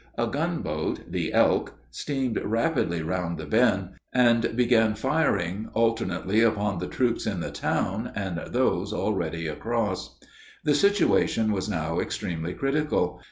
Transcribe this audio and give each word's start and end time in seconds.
A 0.17 0.25
gunboat, 0.25 1.11
the 1.11 1.31
Elk, 1.31 1.75
steamed 1.91 2.39
rapidly 2.43 3.03
round 3.03 3.37
the 3.37 3.45
bend, 3.45 3.89
and 4.11 4.55
began 4.57 4.95
firing 4.95 5.69
alternately 5.75 6.41
upon 6.41 6.79
the 6.79 6.87
troops 6.87 7.27
in 7.27 7.39
the 7.39 7.51
town 7.51 8.11
and 8.15 8.41
those 8.47 8.93
already 8.93 9.45
across. 9.45 10.17
The 10.63 10.73
situation 10.73 11.51
was 11.51 11.69
now 11.69 11.99
extremely 11.99 12.55
critical. 12.55 13.19